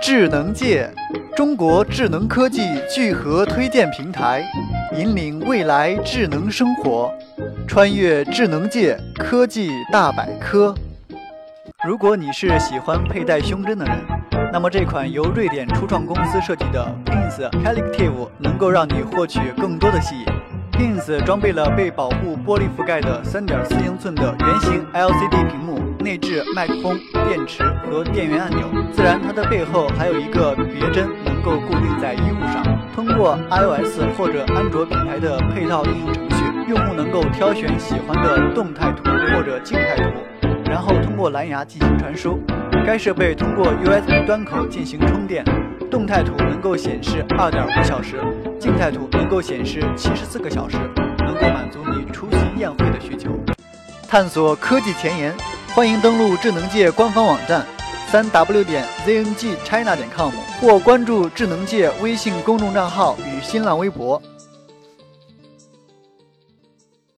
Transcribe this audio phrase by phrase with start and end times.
[0.00, 0.88] 智能界，
[1.36, 4.44] 中国智能科技聚合推荐平台，
[4.96, 7.12] 引领未来智能生活，
[7.66, 10.74] 穿越智能界科技大百科。
[11.84, 13.96] 如果你是喜欢佩戴胸针的人，
[14.52, 20.26] 那么这款由瑞典初创公司设计的 Pins Collective 能够让你获取更多的吸引。
[20.72, 28.68] Pins 装备了被保护玻璃覆盖的3.4英寸的圆形 LCD 屏幕，内置麦克风、电池和电源按钮。
[28.92, 32.62] 自然，它的背后还有一个别针，能够固定在衣物上。
[32.94, 39.02] 通过 iOS 或者安卓平台的配套应用程序，用户能够挑选喜欢的动态图
[39.34, 40.48] 或者静态图。
[40.64, 42.38] 然后通过蓝牙进行传输，
[42.86, 45.44] 该设备通过 USB 端口进行充电。
[45.90, 48.16] 动态图能够显示2.5小时，
[48.58, 50.76] 静态图能够显示74个小时，
[51.18, 53.30] 能够满足你出席宴会的需求。
[54.06, 55.34] 探索科技前沿，
[55.78, 57.64] 欢迎登录智能界官方网站，
[58.10, 64.20] 三 w 点 zngchina 点 com，或关注智能界微信公众账号与新浪微博。